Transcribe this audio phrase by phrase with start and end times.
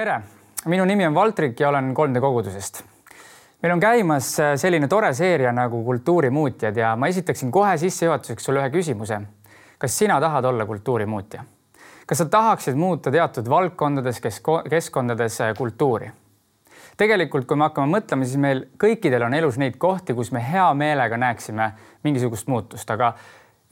[0.00, 0.20] tere,
[0.64, 2.84] minu nimi on Valtrik ja olen 3D kogudusest.
[3.62, 8.62] meil on käimas äh, selline tore seeria nagu Kultuurimuutjad ja ma esitaksin kohe sissejuhatuseks sulle
[8.62, 9.20] ühe küsimuse.
[9.78, 11.44] kas sina tahad olla kultuurimuutja?
[12.06, 14.22] kas sa tahaksid muuta teatud valdkondades,
[14.70, 16.10] keskkondades äh, kultuuri?
[16.96, 20.70] tegelikult, kui me hakkame mõtlema, siis meil kõikidel on elus neid kohti, kus me hea
[20.74, 21.72] meelega näeksime
[22.04, 23.12] mingisugust muutust, aga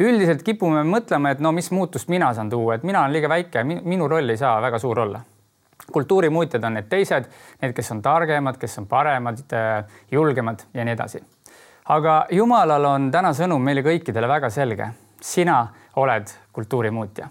[0.01, 3.65] üldiselt kipume mõtlema, et no mis muutust mina saan tuua, et mina olen liiga väike,
[3.65, 5.25] minu roll ei saa väga suur olla
[5.93, 7.29] kultuurimuutjad on need teised,
[7.63, 11.23] need, kes on targemad, kes on paremad, äh, julgemad ja nii edasi.
[11.89, 14.89] aga Jumalal on täna sõnum meile kõikidele väga selge.
[15.21, 17.29] sina oled kultuurimuutja.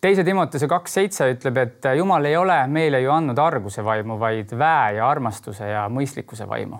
[0.00, 4.52] teise Timotuse kaks seitse ütleb, et Jumal ei ole meile ju andnud arguse vaimu, vaid
[4.58, 6.78] väe ja armastuse ja mõistlikkuse vaimu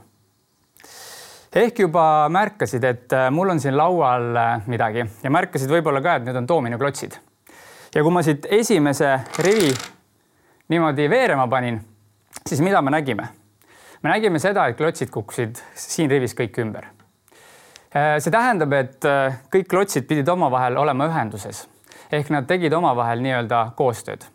[1.57, 6.17] ehk juba märkasid, et äh, mul on siin laual äh, midagi ja märkasid võib-olla ka,
[6.17, 7.17] et need on doominoklotsid.
[7.95, 9.73] ja kui ma siit esimese rivi
[10.69, 11.81] niimoodi veerema panin,
[12.47, 13.29] siis mida me nägime?
[14.03, 16.91] me nägime seda, et klotsid kukkusid siin rivis kõik ümber.
[17.97, 21.65] Äh, see tähendab, et äh, kõik klotsid pidid omavahel olema ühenduses
[22.13, 24.27] ehk nad tegid omavahel nii-öelda koostööd.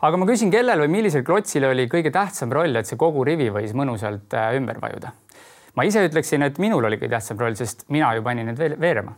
[0.00, 3.50] aga ma küsin, kellel või millisel klotsil oli kõige tähtsam roll, et see kogu rivi
[3.50, 5.12] võis mõnusalt äh, ümber vajuda?
[5.74, 9.14] ma ise ütleksin, et minul oli kõige tähtsam roll, sest mina ju panin need veerema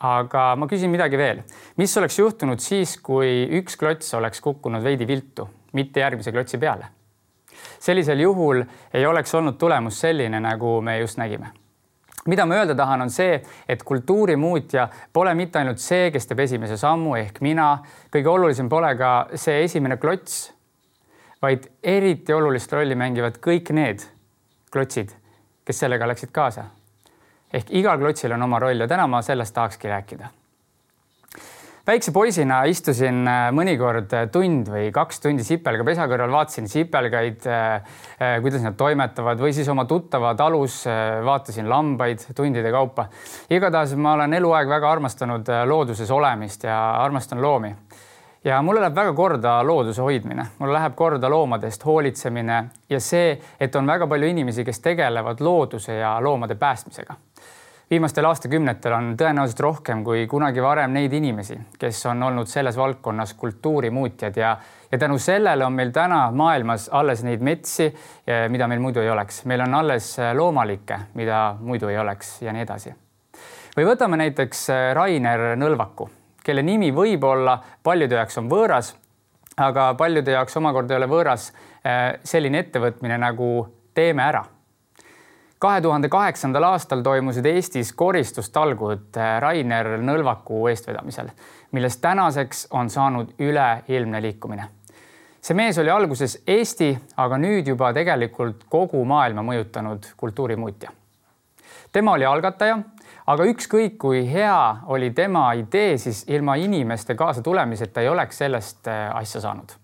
[0.00, 1.42] aga ma küsin midagi veel,
[1.76, 6.88] mis oleks juhtunud siis, kui üks klots oleks kukkunud veidi viltu, mitte järgmise klotsi peale?
[7.80, 8.62] sellisel juhul
[8.94, 11.50] ei oleks olnud tulemus selline, nagu me just nägime.
[12.26, 16.76] mida ma öelda tahan, on see, et kultuurimuutja pole mitte ainult see, kes teeb esimese
[16.80, 20.52] sammu ehk mina, kõige olulisem pole ka see esimene klots,
[21.42, 24.04] vaid eriti olulist rolli mängivad kõik need
[24.72, 25.12] klotsid,
[25.64, 26.70] kes sellega läksid kaasa
[27.52, 30.28] ehk igal klotsil on oma roll ja täna ma sellest tahakski rääkida.
[31.86, 37.96] väikse poisina istusin äh, mõnikord äh, tund või kaks tundi sipelgapesa kõrval, vaatasin sipelgaid, äh,
[38.44, 40.84] kuidas nad toimetavad või siis oma tuttava talus
[41.24, 43.08] vaatasin lambaid tundide kaupa.
[43.50, 47.74] igatahes ma olen eluaeg väga armastanud looduses olemist ja armastan loomi
[48.44, 53.74] ja mulle läheb väga korda looduse hoidmine, mulle läheb korda loomadest hoolitsemine ja see, et
[53.76, 57.18] on väga palju inimesi, kes tegelevad looduse ja loomade päästmisega
[57.90, 63.34] viimastel aastakümnetel on tõenäoliselt rohkem kui kunagi varem neid inimesi, kes on olnud selles valdkonnas
[63.38, 64.52] kultuurimuutjad ja,
[64.92, 67.88] ja tänu sellele on meil täna maailmas alles neid metsi,
[68.48, 72.62] mida meil muidu ei oleks, meil on alles loomalikke, mida muidu ei oleks ja nii
[72.62, 72.94] edasi.
[73.76, 76.10] või võtame näiteks Rainer Nõlvaku,
[76.44, 78.94] kelle nimi võib-olla paljude jaoks on võõras,
[79.56, 81.50] aga paljude jaoks omakorda ei ole võõras
[81.82, 83.50] eh, selline ettevõtmine nagu
[83.94, 84.44] Teeme ära
[85.60, 91.28] kahe tuhande kaheksandal aastal toimusid Eestis koristustalgud äh, Rainer Nõlvaku eestvedamisel,
[91.76, 94.68] millest tänaseks on saanud üleilmne liikumine.
[95.40, 100.90] see mees oli alguses Eesti, aga nüüd juba tegelikult kogu maailma mõjutanud kultuurimuutja.
[101.92, 102.78] tema oli algataja,
[103.26, 109.16] aga ükskõik kui hea oli tema idee, siis ilma inimeste kaasatulemiseta ei oleks sellest äh,
[109.16, 109.79] asja saanud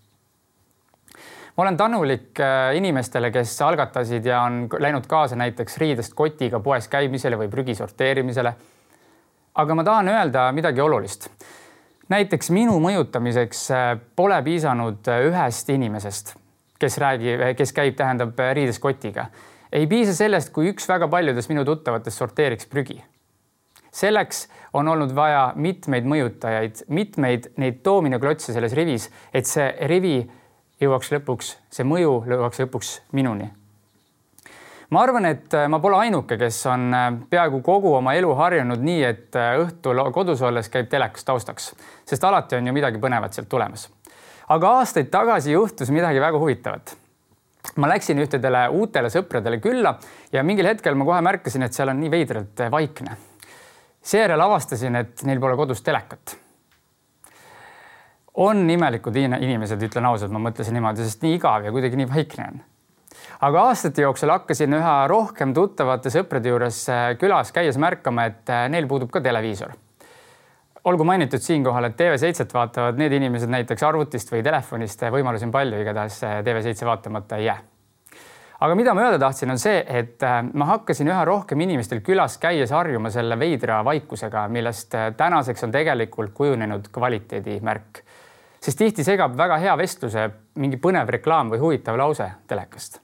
[1.57, 6.89] ma olen tänulik äh, inimestele, kes algatasid ja on läinud kaasa näiteks riidest kotiga poes
[6.89, 8.53] käimisele või prügi sorteerimisele.
[9.55, 11.31] aga ma tahan öelda midagi olulist.
[12.09, 16.37] näiteks minu mõjutamiseks äh, pole piisanud äh, ühest inimesest,
[16.79, 19.27] kes räägib, kes käib, tähendab riides kotiga.
[19.73, 23.03] ei piisa sellest, kui üks väga paljudest minu tuttavatest sorteeriks prügi
[23.97, 30.19] selleks on olnud vaja mitmeid mõjutajaid, mitmeid neid doominoklotse selles rivis, et see rivi
[30.83, 33.49] jõuaks lõpuks, see mõju jõuaks lõpuks minuni.
[34.91, 38.85] ma arvan, et äh, ma pole ainuke, kes on äh, peaaegu kogu oma elu harjunud
[38.85, 41.73] nii, et äh, õhtul kodus olles käib telekas taustaks,
[42.07, 43.89] sest alati on ju midagi põnevat sealt tulemas.
[44.49, 46.97] aga aastaid tagasi juhtus midagi väga huvitavat
[47.77, 49.97] ma läksin ühtedele uutele sõpradele külla
[50.33, 53.17] ja mingil hetkel ma kohe märkasin, et seal on nii veidralt vaikne.
[54.03, 56.37] seejärel avastasin, et neil pole kodus telekat
[58.37, 62.49] on imelikud inimesed, ütlen ausalt, ma mõtlesin niimoodi, sest nii igav ja kuidagi nii vaikne
[62.51, 62.65] on.
[63.49, 68.67] aga aastate jooksul hakkasin üha rohkem tuttavate sõprade juures äh, külas käies märkama, et äh,
[68.73, 69.73] neil puudub ka televiisor.
[70.85, 75.81] olgu mainitud siinkohal, et TV7-t vaatavad need inimesed näiteks arvutist või telefonist, võimalusi on palju,
[75.81, 77.59] igatahes äh, TV7 vaatamata ei jää
[78.61, 80.21] aga mida ma öelda tahtsin, on see, et
[80.53, 86.33] ma hakkasin üha rohkem inimestel külas käies harjuma selle veidra vaikusega, millest tänaseks on tegelikult
[86.37, 88.05] kujunenud kvaliteedimärk
[88.61, 90.29] sest tihti segab väga hea vestluse
[90.61, 93.01] mingi põnev reklaam või huvitav lause telekast.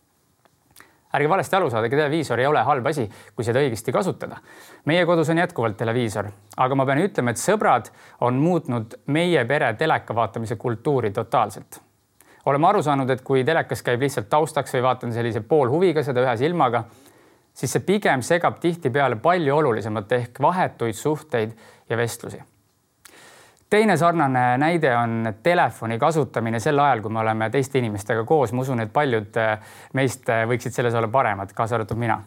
[1.12, 3.04] ärge valesti aru saada, televiisor ei ole halb asi,
[3.36, 4.36] kui seda õigesti kasutada.
[4.84, 7.90] meie kodus on jätkuvalt televiisor, aga ma pean ütlema, et sõbrad
[8.20, 11.80] on muutnud meie pere teleka vaatamise kultuuri totaalselt.
[12.46, 16.36] oleme aru saanud, et kui telekas käib lihtsalt taustaks või vaatan sellise poolhuviga seda ühe
[16.36, 16.84] silmaga,
[17.54, 21.52] siis see pigem segab tihtipeale palju olulisemat ehk vahetuid suhteid
[21.88, 22.51] ja vestlusi.
[23.72, 28.52] Teine sarnane näide on telefoni kasutamine sel ajal, kui me oleme teiste inimestega koos.
[28.52, 29.40] ma usun, et paljud
[29.96, 32.20] meist võiksid selles olla paremad, kaasa arvatud mina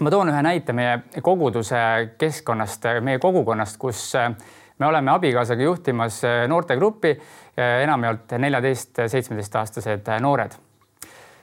[0.00, 1.80] ma toon ühe näite meie koguduse
[2.18, 4.14] keskkonnast, meie kogukonnast, kus
[4.78, 7.16] me oleme abikaasaga juhtimas noortegruppi,
[7.82, 10.56] enamjaolt neljateist, seitsmeteistaastased noored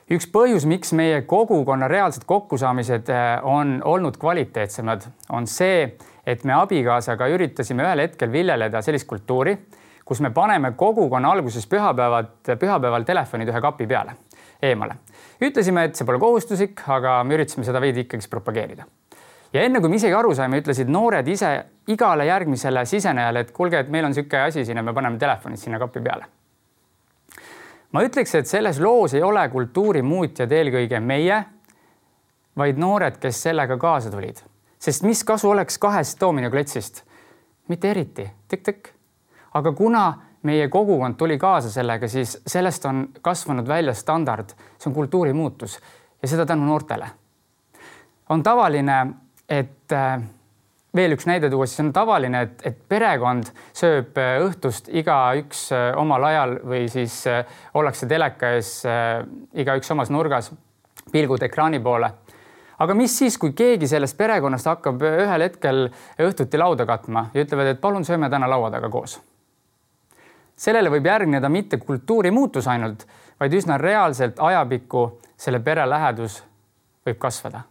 [0.08, 3.12] üks põhjus, miks meie kogukonna reaalsed kokkusaamised
[3.44, 5.04] on olnud kvaliteetsemad,
[5.36, 5.90] on see,
[6.28, 9.56] et me abikaasaga üritasime ühel hetkel viljeleda sellist kultuuri,
[10.06, 14.18] kus me paneme kogukonna alguses pühapäevad, pühapäeval telefonid ühe kapi peale,
[14.62, 15.00] eemale.
[15.42, 18.88] ütlesime, et see pole kohustuslik, aga me üritasime seda veidi ikkagi propageerida
[19.54, 21.52] ja enne kui me isegi aru saime, ütlesid noored ise
[21.92, 25.62] igale järgmisele sisenejale, et kuulge, et meil on niisugune asi siin ja me paneme telefonid
[25.62, 26.26] sinna kapi peale.
[27.92, 31.40] ma ütleks, et selles loos ei ole kultuurimuutjad eelkõige meie,
[32.58, 34.42] vaid noored, kes sellega kaasa tulid,
[34.80, 37.04] sest mis kasu oleks kahest doominokletsist?
[37.68, 38.90] mitte eriti tik,, tikk-tikk.
[39.54, 40.14] aga kuna
[40.44, 45.80] meie kogukond tuli kaasa sellega, siis sellest on kasvanud välja standard, see on kultuurimuutus
[46.22, 47.10] ja seda tänu noortele.
[48.30, 49.06] on tavaline
[49.50, 50.20] et äh,
[50.96, 55.90] veel üks näide tuua, siis on tavaline, et, et perekond sööb äh, õhtust igaüks äh,
[56.00, 57.22] omal ajal või siis
[57.78, 58.72] ollakse teleka ees
[59.58, 60.52] igaüks omas nurgas,
[61.12, 62.12] pilgud ekraani poole.
[62.80, 65.88] Aga mis siis, kui keegi sellest perekonnast hakkab ühel hetkel
[66.20, 69.20] õhtuti lauda katma ja ütlevad, et palun sööme täna laua taga koos.
[70.56, 73.08] sellele võib järgneda mitte kultuurimuutus ainult,
[73.40, 75.08] vaid üsna reaalselt ajapikku
[75.38, 76.44] selle pere lähedus
[77.06, 77.62] võib kasvada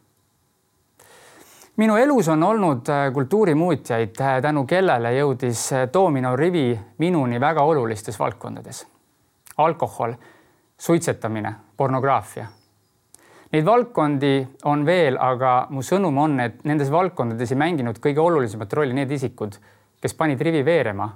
[1.77, 7.63] minu elus on olnud äh, kultuurimuutjaid, äh, tänu kellele jõudis äh, Domino rivi minuni väga
[7.63, 8.87] olulistes valdkondades.
[9.57, 10.13] alkohol,
[10.79, 12.47] suitsetamine, pornograafia.
[13.53, 14.33] Neid valdkondi
[14.67, 19.13] on veel, aga mu sõnum on, et nendes valdkondades ei mänginud kõige olulisemat rolli need
[19.15, 19.55] isikud,
[20.03, 21.07] kes panid rivi veerema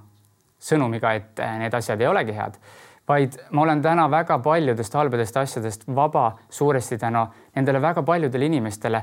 [0.61, 2.61] sõnumiga, et need asjad ei olegi head,
[3.09, 7.25] vaid ma olen täna väga paljudest halbadest asjadest vaba suuresti tänu
[7.56, 9.03] nendele väga paljudele inimestele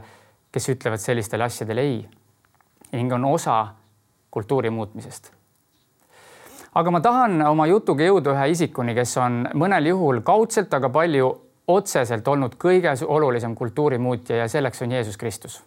[0.51, 1.97] kes ütlevad sellistele asjadele ei
[2.91, 3.67] ning on osa
[4.31, 5.31] kultuuri muutmisest.
[6.73, 11.29] aga ma tahan oma jutuga jõuda ühe isikuni, kes on mõnel juhul kaudselt, aga palju
[11.67, 15.63] otseselt olnud kõige olulisem kultuurimuutja ja selleks on Jeesus Kristus.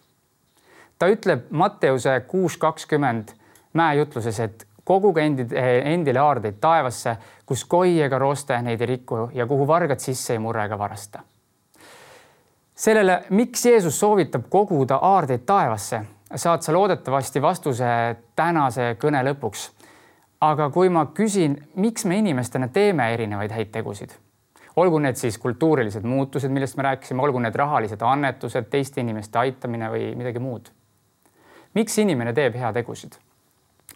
[0.99, 3.33] ta ütleb Matteuse kuus kakskümmend
[3.73, 5.51] mäejutluses, et koguge endid,
[5.83, 10.39] endile aardeid taevasse, kus koi ega roste neid ei riku ja kuhu vargad sisse ei
[10.39, 11.21] murra ega varasta
[12.81, 16.01] sellele, miks Jeesus soovitab koguda aardeid taevasse,
[16.35, 17.85] saad sa loodetavasti vastuse
[18.35, 19.69] tänase kõne lõpuks.
[20.41, 24.15] aga kui ma küsin, miks me inimestena teeme erinevaid häid tegusid,
[24.75, 29.89] olgu need siis kultuurilised muutused, millest me rääkisime, olgu need rahalised annetused, teiste inimeste aitamine
[29.91, 30.71] või midagi muud.
[31.73, 33.19] miks inimene teeb heategusid?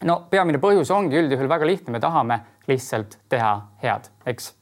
[0.04, 4.54] no peamine põhjus ongi üldjuhul väga lihtne, me tahame lihtsalt teha head, eks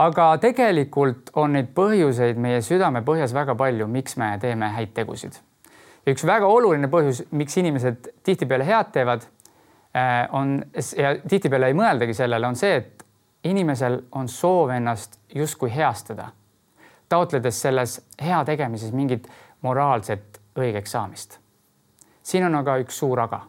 [0.00, 5.38] aga tegelikult on neid põhjuseid meie südamepõhjas väga palju, miks me teeme häid tegusid.
[6.06, 9.22] üks väga oluline põhjus, miks inimesed tihtipeale head teevad,
[9.94, 10.64] äh, on
[10.98, 13.03] ja tihtipeale ei mõeldagi sellele, on see, et
[13.44, 16.28] inimesel on soov ennast justkui heastada,
[17.08, 19.28] taotledes selles hea tegemises mingit
[19.62, 21.38] moraalset õigeks saamist.
[22.22, 23.40] siin on aga üks suur aga.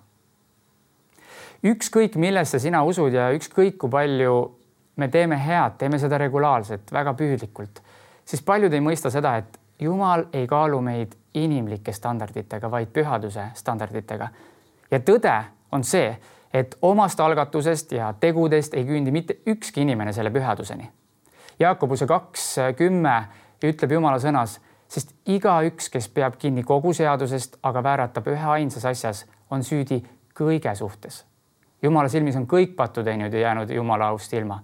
[1.64, 4.60] ükskõik, millesse sina usud ja ükskõik kui palju
[4.96, 7.82] me teeme head, teeme seda regulaarselt, väga püüdlikult,
[8.26, 14.30] siis paljud ei mõista seda, et Jumal ei kaalu meid inimlike standarditega, vaid pühaduse standarditega.
[14.92, 16.16] ja tõde on see,
[16.56, 20.88] et omast algatusest ja tegudest ei küündi mitte ükski inimene selle pühaduseni.
[21.60, 22.46] Jaakobuse kaks
[22.80, 23.16] kümme
[23.64, 29.26] ütleb Jumala sõnas, sest igaüks, kes peab kinni kogu seadusest, aga vääratab ühe ainsas asjas,
[29.52, 30.00] on süüdi
[30.38, 31.26] kõige suhtes.
[31.84, 34.62] Jumala silmis on kõik pattu teinud ja jäänud Jumala aust ilma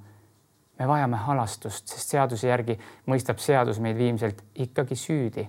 [0.79, 2.77] me vajame halastust, sest seaduse järgi
[3.09, 5.43] mõistab seadus meid viimselt ikkagi süüdi.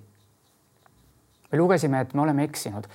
[1.53, 2.87] me lugesime, et me oleme eksinud.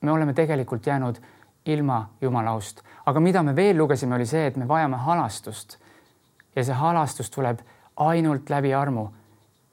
[0.00, 1.18] me oleme tegelikult jäänud
[1.66, 5.78] ilma Jumala aust, aga mida me veel lugesime, oli see, et me vajame halastust.
[6.56, 7.60] ja see halastus tuleb
[7.96, 9.08] ainult läbi armu.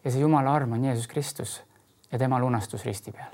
[0.03, 1.63] ja see Jumala arm on Jeesus Kristus
[2.11, 3.31] ja tema lunastus risti peal.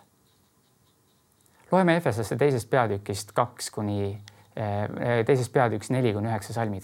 [1.72, 4.22] loeme Efesasse teisest peatükist kaks kuni,
[4.55, 6.83] eh, teisest peatükist neli kuni üheksa salmid.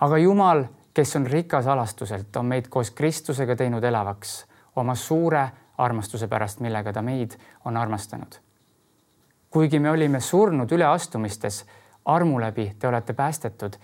[0.00, 0.64] aga Jumal
[0.94, 4.44] kes on rikas alastuselt, on meid koos Kristusega teinud elavaks
[4.76, 8.40] oma suure armastuse pärast, millega ta meid on armastanud.
[9.50, 11.64] Kuigi me olime surnud üleastumistes,
[12.04, 13.76] armu läbi te olete päästetud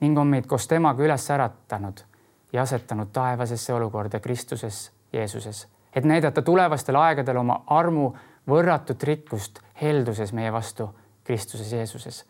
[0.00, 2.04] ning on meid koos temaga üles äratanud
[2.52, 8.12] ja asetanud taevasesse olukorda Kristuses Jeesuses, et näidata tulevastel aegadel oma armu
[8.48, 10.90] võrratut rikkust helduses meie vastu
[11.24, 12.24] Kristuses Jeesuses.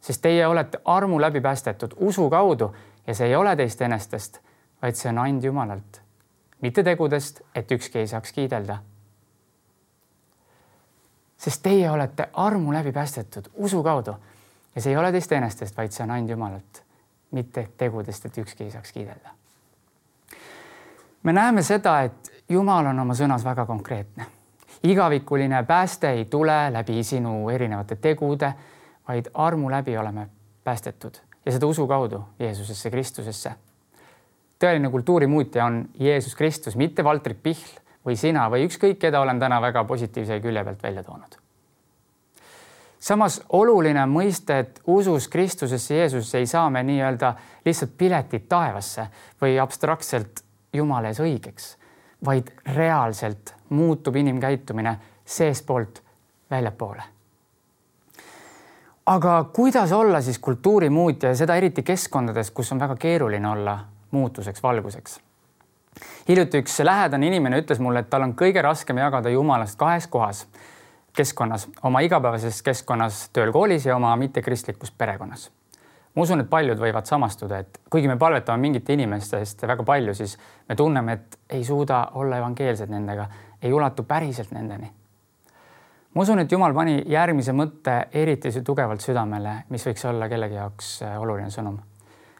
[0.00, 2.74] sest teie olete armu läbi päästetud usu kaudu
[3.06, 4.40] ja see ei ole teist enestest,
[4.82, 6.00] vaid see on and Jumalalt,
[6.60, 8.78] mitte tegudest, et ükski ei saaks kiidelda.
[11.38, 14.16] Sest teie olete armu läbi päästetud usu kaudu
[14.74, 16.82] ja see ei ole teist enestest, vaid see on and Jumalalt,
[17.30, 19.30] mitte tegudest, et ükski ei saaks kiidelda.
[21.22, 24.26] me näeme seda, et Jumal on oma sõnas väga konkreetne
[24.82, 28.52] igavikuline pääste ei tule läbi sinu erinevate tegude,
[29.08, 30.28] vaid armu läbi oleme
[30.64, 31.14] päästetud
[31.46, 33.52] ja seda usu kaudu Jeesusesse Kristusesse.
[34.64, 39.60] tõeline kultuurimuutja on Jeesus Kristus, mitte Valtrik Pihl või sina või ükskõik, keda olen täna
[39.60, 41.36] väga positiivse külje pealt välja toonud.
[42.98, 47.34] samas oluline mõiste, et usus Kristusesse Jeesusesse ei saa me nii-öelda
[47.64, 49.08] lihtsalt piletit taevasse
[49.42, 51.76] või abstraktselt Jumala ees õigeks,
[52.24, 56.02] vaid reaalselt muutub inimkäitumine seestpoolt
[56.50, 57.02] väljapoole.
[59.06, 63.78] aga kuidas olla siis kultuurimuutja ja seda eriti keskkondades, kus on väga keeruline olla
[64.10, 65.20] muutuseks, valguseks?
[66.28, 70.46] Hiljuti üks lähedane inimene ütles mulle, et tal on kõige raskem jagada jumalast kahes kohas
[71.16, 75.50] keskkonnas, oma igapäevases keskkonnas, tööl, koolis ja oma mittekristlikus perekonnas
[76.16, 80.14] ma usun, et paljud võivad samastuda, et kuigi me palvetame mingite inimeste eest väga palju,
[80.16, 80.38] siis
[80.68, 83.26] me tunneme, et ei suuda olla evangeelsed nendega
[83.62, 84.92] ei ulatu päriselt nendeni.
[86.14, 91.02] ma usun, et Jumal pani järgmise mõtte eriti tugevalt südamele, mis võiks olla kellegi jaoks
[91.02, 91.76] äh, oluline sõnum.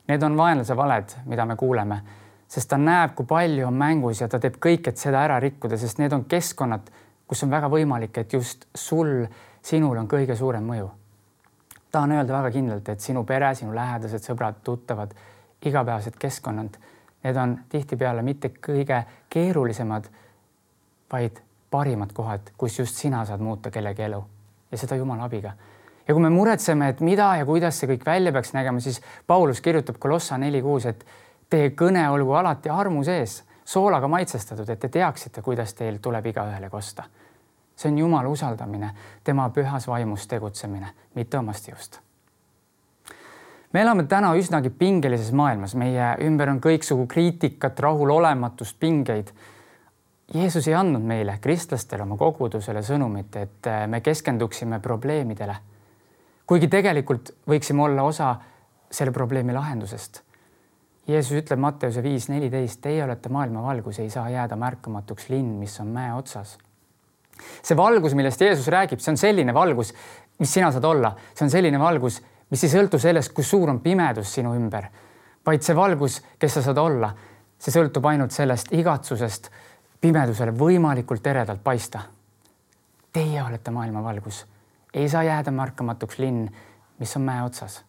[0.08, 2.00] Need on vaenlase valed, mida me kuuleme,
[2.48, 5.78] sest ta näeb, kui palju on mängus ja ta teeb kõik, et seda ära rikkuda,
[5.78, 6.90] sest need on keskkonnad,
[7.26, 9.26] kus on väga võimalik, et just sul,
[9.62, 10.90] sinul on kõige suurem mõju.
[11.92, 15.14] tahan öelda väga kindlalt, et sinu pere, sinu lähedased, sõbrad, tuttavad,
[15.64, 16.76] igapäevased keskkonnad,
[17.24, 20.08] need on tihtipeale mitte kõige keerulisemad
[21.12, 24.24] vaid parimad kohad, kus just sina saad muuta kellegi elu
[24.70, 25.52] ja seda Jumala abiga.
[26.08, 29.60] ja kui me muretseme, et mida ja kuidas see kõik välja peaks nägema, siis Paulus
[29.60, 31.06] kirjutab Kolossa neli kuus, et
[31.50, 36.70] teie kõne olgu alati armu sees, soolaga maitsestatud, et te teaksite, kuidas teil tuleb igaühele
[36.70, 37.04] kosta.
[37.76, 38.90] see on Jumala usaldamine,
[39.24, 42.00] tema pühas vaimus tegutsemine, mitte omast jõust
[43.72, 49.32] me elame täna üsnagi pingelises maailmas, meie ümber on kõiksugu kriitikat, rahulolematust, pingeid
[50.34, 55.56] Jeesus ei andnud meile, kristlastele, oma kogudusele sõnumit, et äh, me keskenduksime probleemidele.
[56.46, 58.34] kuigi tegelikult võiksime olla osa
[58.90, 60.22] selle probleemi lahendusest.
[61.06, 65.78] Jeesus ütleb Matteuse viis neliteist, teie olete maailma valgus, ei saa jääda märkamatuks linn, mis
[65.80, 66.56] on mäe otsas.
[67.62, 69.92] see valgus, millest Jeesus räägib, see on selline valgus,
[70.38, 73.80] mis sina saad olla, see on selline valgus, mis ei sõltu sellest, kui suur on
[73.84, 74.88] pimedus sinu ümber,
[75.46, 77.12] vaid see valgus, kes sa saad olla,
[77.58, 79.50] see sõltub ainult sellest igatsusest
[80.00, 82.02] pimedusele võimalikult eredalt paista.
[83.12, 84.44] Teie olete maailma valgus,
[84.94, 86.48] ei saa jääda märkamatuks linn,
[86.98, 87.84] mis on mäe otsas.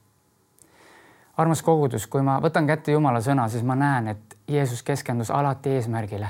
[1.38, 5.76] Armas kogudus, kui ma võtan kätte Jumala sõna, siis ma näen, et Jeesus keskendus alati
[5.78, 6.30] eesmärgile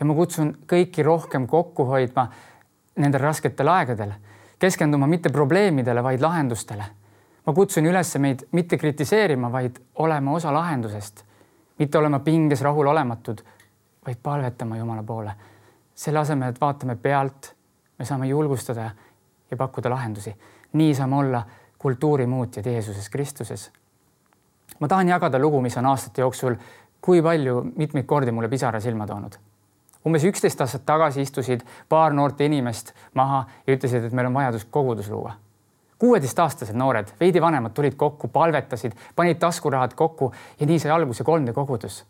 [0.00, 2.26] ja ma kutsun kõiki rohkem kokku hoidma
[2.96, 4.12] nendel rasketel aegadel,
[4.58, 6.84] keskenduma mitte probleemidele, vaid lahendustele.
[7.46, 11.24] ma kutsun üles meid mitte kritiseerima, vaid olema osa lahendusest,
[11.78, 13.42] mitte olema pinges rahulolematud
[14.06, 15.32] vaid palvetama Jumala poole.
[15.94, 17.54] selle asemel, et vaatame pealt,
[17.98, 18.90] me saame julgustada
[19.50, 20.34] ja pakkuda lahendusi.
[20.72, 21.42] nii saame olla
[21.78, 23.72] kultuurimuutjad Jeesuses Kristuses.
[24.84, 26.58] Ma tahan jagada lugu, mis on aastate jooksul
[27.00, 29.40] kui palju mitmeid kordi mulle pisara silma toonud.
[30.04, 34.68] umbes üksteist aastat tagasi istusid paar noort inimest maha ja ütlesid, et meil on vajadus
[34.70, 35.32] kogudus luua
[35.98, 41.54] kuueteistaastased noored, veidi vanemad tulid kokku, palvetasid, panid taskurahad kokku ja nii sai alguse 3D
[41.56, 42.02] kogudus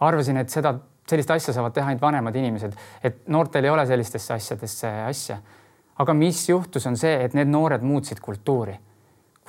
[0.00, 0.74] arvasin, et seda,
[1.08, 5.40] sellist asja saavad teha ainult vanemad inimesed, et noortel ei ole sellistesse asjadesse asja.
[6.00, 8.72] aga mis juhtus, on see, et need noored muutsid kultuuri,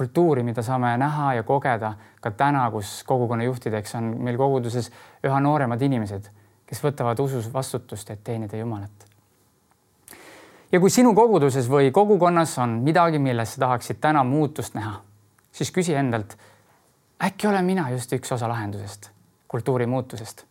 [0.01, 4.89] kultuuri, mida saame näha ja kogeda ka täna, kus kogukonna juhtideks on meil koguduses
[5.23, 6.27] üha nooremad inimesed,
[6.65, 9.07] kes võtavad usus vastutust, et teenida Jumalat.
[10.71, 14.97] ja kui sinu koguduses või kogukonnas on midagi, milles sa tahaksid täna muutust näha,
[15.51, 16.37] siis küsi endalt,
[17.23, 19.11] äkki olen mina just üks osa lahendusest
[19.51, 20.45] kultuuri muutusest.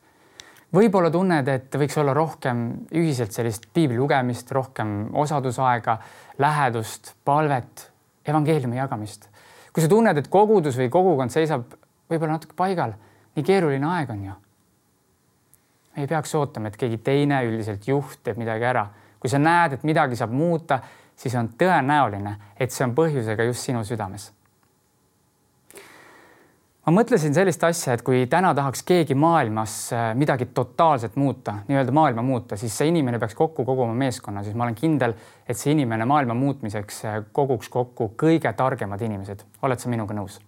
[0.77, 5.97] võib-olla tunned, et võiks olla rohkem ühiselt sellist piibli lugemist, rohkem osadusaega,
[6.39, 7.89] lähedust, palvet,
[8.29, 9.30] evangeeliumi jagamist.
[9.73, 11.77] Kui sa tunned, et kogudus või kogukond seisab
[12.11, 12.97] võib-olla natuke paigal,
[13.37, 14.39] nii keeruline aeg on ju.
[15.97, 18.89] ei peaks ootama, et keegi teine, üldiselt juht teeb midagi ära.
[19.21, 20.81] kui sa näed, et midagi saab muuta,
[21.17, 24.31] siis on tõenäoline, et see on põhjusega just sinu südames
[26.87, 31.93] ma mõtlesin sellist asja, et kui täna tahaks keegi maailmas äh, midagi totaalselt muuta, nii-öelda
[31.93, 35.75] maailma muuta, siis see inimene peaks kokku koguma meeskonna, siis ma olen kindel, et see
[35.75, 39.45] inimene maailma muutmiseks äh, koguks kokku kõige targemad inimesed.
[39.63, 40.41] oled sa minuga nõus?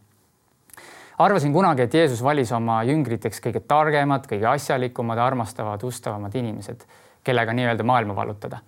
[1.23, 6.87] arvasin kunagi, et Jeesus valis oma jüngriteks kõige targemad, kõige asjalikumad, armastavad, ustavamad inimesed,
[7.23, 8.62] kellega nii-öelda maailma vallutada.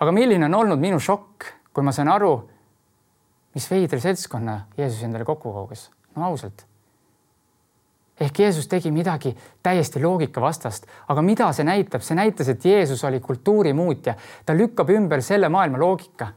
[0.00, 2.32] aga milline on olnud minu šokk, kui ma sain aru,
[3.54, 5.90] mis veidra seltskonna Jeesus endale kokku kogus.
[6.16, 6.67] no ausalt
[8.20, 13.20] ehk Jeesus tegi midagi täiesti loogikavastast, aga mida see näitab, see näitas, et Jeesus oli
[13.20, 14.14] kultuurimuutja,
[14.46, 16.28] ta lükkab ümber selle maailma loogika.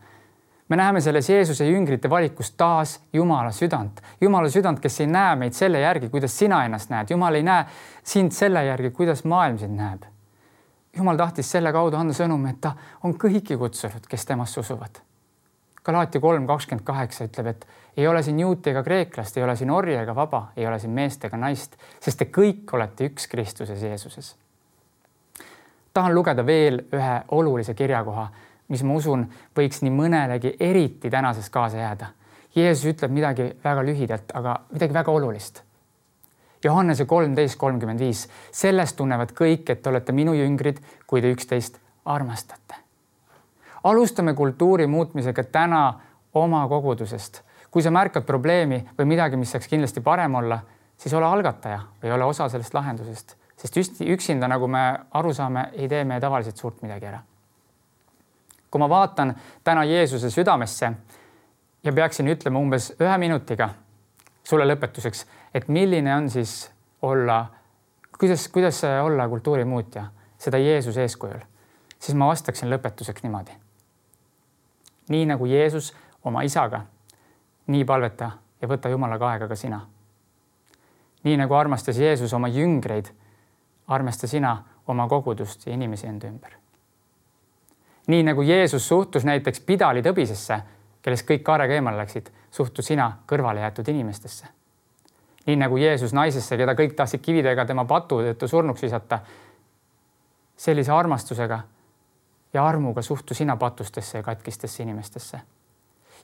[0.69, 5.53] me näeme selles Jeesuse jüngrite valikus taas Jumala südant, Jumala südant, kes ei näe meid
[5.53, 7.65] selle järgi, kuidas sina ennast näed, Jumal ei näe
[8.03, 10.05] sind selle järgi, kuidas maailm sind näeb.
[10.97, 12.71] Jumal tahtis selle kaudu anda sõnumi, et ta
[13.03, 15.01] on kõiki kutsunud, kes temasse usuvad.
[15.83, 17.67] Galaatia kolm kakskümmend kaheksa ütleb, et
[17.98, 20.93] ei ole siin juuti ega kreeklast, ei ole siin orja ega vaba, ei ole siin
[20.95, 24.36] meest ega naist, sest te kõik olete üks Kristuses Jeesuses.
[25.93, 28.29] tahan lugeda veel ühe olulise kirjakoha,
[28.67, 29.25] mis ma usun,
[29.57, 32.07] võiks nii mõnelegi eriti tänases kaasa jääda.
[32.55, 35.62] Jeesus ütleb midagi väga lühidalt, aga midagi väga olulist.
[36.63, 41.79] Johannese kolmteist kolmkümmend viis, sellest tunnevad kõik, et te olete minu jüngrid, kui te üksteist
[42.05, 42.75] armastate.
[43.83, 46.00] alustame kultuuri muutmisega täna
[46.33, 50.59] oma kogudusest kui sa märkad probleemi või midagi, mis saaks kindlasti parem olla,
[50.97, 54.83] siis ole algataja või ole osa sellest lahendusest, sest üksinda, nagu me
[55.17, 57.21] aru saame, ei tee me tavaliselt suurt midagi ära.
[58.71, 60.91] kui ma vaatan täna Jeesuse südamesse
[61.83, 63.69] ja peaksin ütlema umbes ühe minutiga
[64.43, 67.45] sulle lõpetuseks, et milline on siis olla,
[68.19, 70.05] kuidas, kuidas olla kultuurimuutja,
[70.38, 71.43] seda Jeesuse eeskujul,
[71.99, 73.51] siis ma vastaksin lõpetuseks niimoodi.
[75.10, 76.86] nii nagu Jeesus oma isaga
[77.67, 79.82] nii palveta ja võta Jumalaga aega ka sina.
[81.24, 83.12] nii nagu armastas Jeesus oma jüngreid,
[83.88, 86.52] armasta sina oma kogudust ja inimesi enda ümber.
[88.08, 90.62] nii nagu Jeesus suhtus näiteks pidali tõbisesse,
[91.02, 94.47] kellest kõik kaarega eemale läksid, suhtu sina kõrvale jäetud inimestesse.
[95.45, 99.19] nii nagu Jeesus naisesse, keda kõik tahtsid kividega tema patu tõttu surnuks visata.
[100.58, 101.62] sellise armastusega
[102.54, 105.41] ja armuga suhtu sina patustesse ja katkistesse inimestesse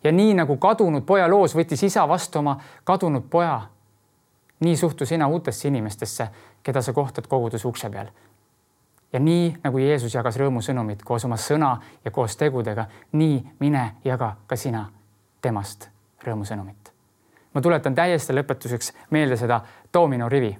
[0.03, 3.61] ja nii nagu kadunud poja loos võttis isa vastu oma kadunud poja,
[4.59, 6.27] nii suhtu sina uutesse inimestesse,
[6.63, 8.07] keda sa kohtad koguduse ukse peal.
[9.13, 14.35] ja nii nagu Jeesus jagas rõõmusõnumit koos oma sõna ja koos tegudega, nii mine jaga
[14.47, 14.89] ka sina
[15.41, 15.89] temast
[16.23, 16.91] rõõmusõnumit.
[17.53, 19.61] ma tuletan täiesti lõpetuseks meelde seda
[19.93, 20.57] domino rivi.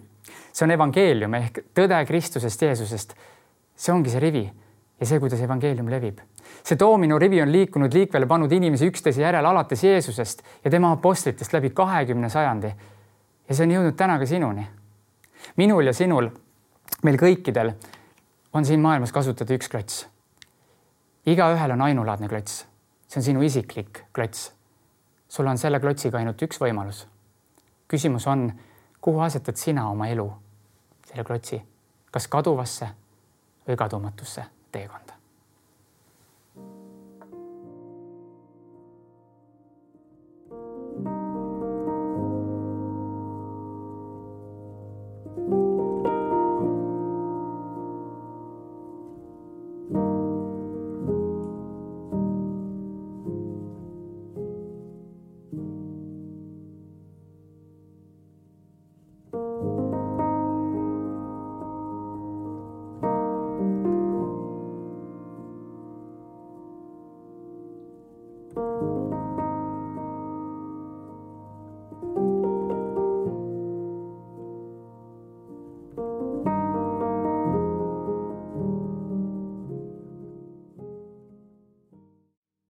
[0.54, 3.14] see on evangeelium ehk tõde Kristusest Jeesusest.
[3.76, 4.52] see ongi see rivi
[5.00, 6.20] ja see, kuidas evangeelium levib
[6.64, 11.54] see doomino rivi on liikunud liikvele pannud inimesi üksteise järel alates Jeesusest ja tema apostlitest
[11.54, 12.72] läbi kahekümne sajandi.
[13.50, 14.68] ja see on jõudnud täna ka sinuni.
[15.56, 16.30] minul ja sinul,
[17.04, 17.74] meil kõikidel
[18.54, 20.08] on siin maailmas kasutada üks klots.
[21.26, 22.66] igaühel on ainulaadne klots,
[23.08, 24.52] see on sinu isiklik klots.
[25.28, 27.08] sul on selle klotsiga ainult üks võimalus.
[27.88, 28.52] küsimus on,
[29.02, 30.32] kuhu asetad sina oma elu,
[31.06, 31.62] selle klotsi,
[32.12, 32.90] kas kaduvasse
[33.68, 35.17] või kadumatusse 这个呢？